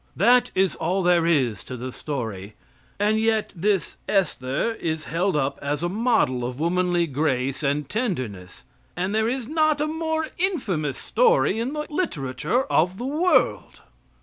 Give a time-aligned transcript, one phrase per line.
[0.17, 2.55] That is all there is to the story.
[2.99, 8.63] And yet this Esther is held up as a model of womanly grace and tenderness,
[8.95, 13.81] and there is not a more infamous story in the literature of the world.